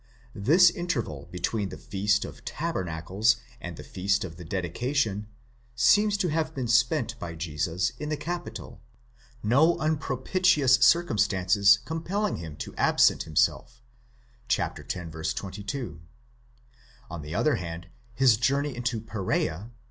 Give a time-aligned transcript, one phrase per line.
[0.33, 5.27] The interval between the Feast of Tabernacles and the Feast of the Dedication
[5.75, 8.81] seems to have been spent by Jesus in the capital,?
[9.43, 13.83] no unpropitious circumstances com pelling him to absent himself
[14.49, 14.81] (x.
[15.35, 16.01] 22);
[17.11, 19.71] on the other hand, his journey into Perea (x.